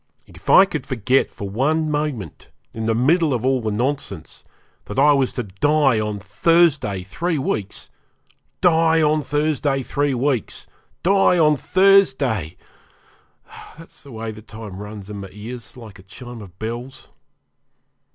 [0.25, 4.43] If I could forget for one moment, in the middle of all the nonsense,
[4.85, 7.91] that I was to die on Thursday three weeks!
[8.61, 10.65] die on Thursday three weeks!
[11.03, 12.57] die on Thursday!
[13.77, 17.11] That's the way the time runs in my ears like a chime of bells.